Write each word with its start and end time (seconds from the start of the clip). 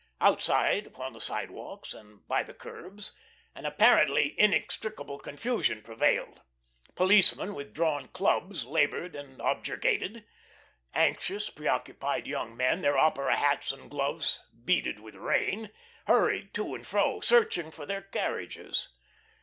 Outside 0.19 0.87
upon 0.87 1.13
the 1.13 1.21
sidewalks 1.21 1.93
and 1.93 2.27
by 2.27 2.41
the 2.41 2.55
curbs, 2.55 3.13
an 3.53 3.67
apparently 3.67 4.33
inextricable 4.39 5.19
confusion 5.19 5.83
prevailed; 5.83 6.41
policemen 6.95 7.53
with 7.53 7.71
drawn 7.71 8.07
clubs 8.07 8.65
laboured 8.65 9.13
and 9.15 9.39
objurgated: 9.39 10.25
anxious, 10.95 11.51
preoccupied 11.51 12.25
young 12.25 12.57
men, 12.57 12.81
their 12.81 12.97
opera 12.97 13.35
hats 13.35 13.71
and 13.71 13.91
gloves 13.91 14.41
beaded 14.65 14.99
with 15.01 15.13
rain, 15.13 15.69
hurried 16.07 16.51
to 16.55 16.73
and 16.73 16.87
fro, 16.87 17.19
searching 17.19 17.69
for 17.69 17.85
their 17.85 18.01
carriages. 18.01 18.89